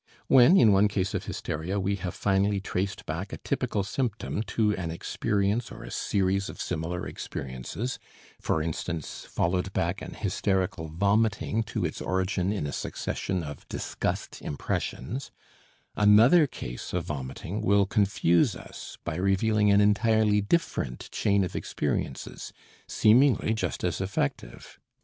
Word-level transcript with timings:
When, 0.25 0.57
in 0.57 0.71
one 0.71 0.87
case 0.87 1.13
of 1.13 1.25
hysteria 1.25 1.79
we 1.79 1.97
have 1.97 2.15
finally 2.15 2.59
traced 2.59 3.05
back 3.05 3.31
a 3.31 3.37
typical 3.37 3.83
symptom 3.83 4.41
to 4.49 4.75
an 4.75 4.89
experience 4.89 5.71
or 5.71 5.83
a 5.83 5.91
series 5.91 6.49
of 6.49 6.59
similar 6.59 7.05
experiences, 7.05 7.99
for 8.41 8.63
instance 8.63 9.25
followed 9.25 9.71
back 9.73 10.01
an 10.01 10.15
hysterical 10.15 10.87
vomiting 10.87 11.61
to 11.65 11.85
its 11.85 12.01
origin 12.01 12.51
in 12.51 12.65
a 12.65 12.73
succession 12.73 13.43
of 13.43 13.69
disgust 13.69 14.41
impressions, 14.41 15.29
another 15.95 16.47
case 16.47 16.93
of 16.93 17.03
vomiting 17.05 17.61
will 17.61 17.85
confuse 17.85 18.55
us 18.55 18.97
by 19.03 19.15
revealing 19.15 19.69
an 19.69 19.81
entirely 19.81 20.41
different 20.41 21.09
chain 21.11 21.43
of 21.43 21.55
experiences, 21.55 22.51
seemingly 22.87 23.53
just 23.53 23.83
as 23.83 24.01
effective. 24.01 24.79